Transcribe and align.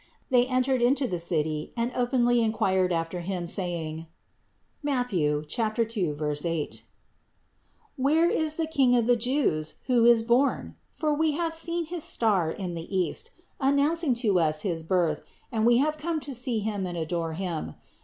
They 0.31 0.47
entered 0.47 0.81
into 0.81 1.07
the 1.07 1.19
city 1.19 1.73
and 1.77 1.91
openly 1.93 2.41
inquired 2.41 2.91
after 2.91 3.19
Him, 3.21 3.45
saying 3.45 4.07
(Matth. 4.81 5.11
2, 5.11 5.45
8): 5.47 6.83
Where 7.97 8.27
is 8.27 8.55
the 8.55 8.65
king 8.65 8.95
of 8.95 9.05
the 9.05 9.15
Jews, 9.15 9.75
who 9.85 10.03
is 10.07 10.23
born? 10.23 10.75
For 10.89 11.13
we 11.13 11.33
have 11.33 11.53
seen 11.53 11.85
his 11.85 12.03
star 12.03 12.49
in 12.49 12.73
the 12.73 12.97
East, 12.97 13.29
announcing 13.59 14.15
to 14.25 14.39
us 14.39 14.63
his 14.63 14.81
Birth 14.81 15.21
and 15.51 15.67
we 15.67 15.77
have 15.77 15.99
come 15.99 16.19
to 16.21 16.33
see 16.33 16.61
Him 16.61 16.87
and 16.87 16.97
adore 16.97 17.33
Him. 17.33 17.75